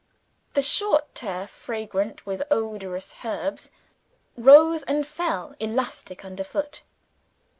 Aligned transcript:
The 0.55 0.63
short 0.63 1.13
turf, 1.13 1.51
fragrant 1.51 2.25
with 2.25 2.41
odorous 2.49 3.13
herbs, 3.23 3.69
rose 4.35 4.81
and 4.81 5.05
fell 5.05 5.53
elastic, 5.59 6.25
underfoot. 6.25 6.81